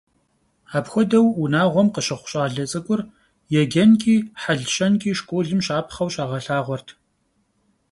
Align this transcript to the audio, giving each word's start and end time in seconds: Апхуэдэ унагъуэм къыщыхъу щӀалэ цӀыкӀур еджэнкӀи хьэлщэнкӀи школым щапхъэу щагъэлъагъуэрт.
Апхуэдэ 0.77 1.19
унагъуэм 1.41 1.87
къыщыхъу 1.93 2.29
щӀалэ 2.31 2.63
цӀыкӀур 2.71 3.01
еджэнкӀи 3.59 4.15
хьэлщэнкӀи 4.41 5.11
школым 5.19 5.59
щапхъэу 5.65 6.11
щагъэлъагъуэрт. 6.13 6.87